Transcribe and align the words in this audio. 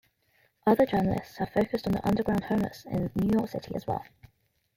Other 0.65 0.87
journalists 0.87 1.37
have 1.37 1.51
focused 1.51 1.85
on 1.85 1.93
the 1.93 2.07
underground 2.07 2.45
homeless 2.45 2.85
in 2.85 3.11
New 3.13 3.37
York 3.37 3.51
City 3.51 3.75
as 3.75 3.85
well. 3.85 4.03